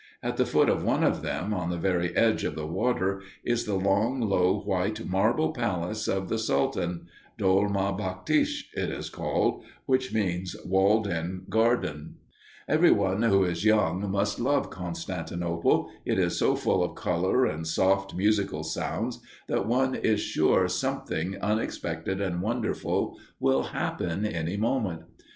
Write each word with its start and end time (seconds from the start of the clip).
At 0.23 0.37
the 0.37 0.47
foot 0.47 0.67
of 0.67 0.83
one 0.83 1.03
of 1.03 1.21
them, 1.21 1.53
on 1.53 1.69
the 1.69 1.77
very 1.77 2.17
edge 2.17 2.43
of 2.43 2.55
the 2.55 2.65
water, 2.65 3.21
is 3.43 3.65
the 3.67 3.75
long 3.75 4.19
low 4.19 4.59
white 4.61 5.05
marble 5.07 5.53
palace 5.53 6.07
of 6.07 6.27
the 6.27 6.39
sultan 6.39 7.05
Dolmah 7.37 7.95
Bagtché 7.99 8.63
it 8.73 8.89
is 8.89 9.11
called, 9.11 9.63
which 9.85 10.11
means 10.11 10.55
"walled 10.65 11.05
in 11.05 11.43
garden." 11.51 12.15
Everybody 12.67 13.27
who 13.27 13.43
is 13.43 13.63
young 13.63 14.09
must 14.09 14.39
love 14.39 14.71
Constantinople. 14.71 15.91
It 16.03 16.17
is 16.17 16.35
so 16.35 16.55
full 16.55 16.83
of 16.83 16.95
color 16.95 17.45
and 17.45 17.67
soft 17.67 18.15
musical 18.15 18.63
sounds 18.63 19.19
that 19.45 19.67
one 19.67 19.93
is 19.93 20.19
sure 20.19 20.67
something 20.67 21.37
unexpected 21.43 22.19
and 22.19 22.41
wonderful 22.41 23.19
will 23.39 23.61
happen 23.65 24.25
any 24.25 24.57
moment. 24.57 25.03